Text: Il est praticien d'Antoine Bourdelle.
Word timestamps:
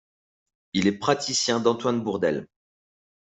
Il 0.73 0.87
est 0.87 0.97
praticien 0.97 1.59
d'Antoine 1.59 2.01
Bourdelle. 2.01 2.47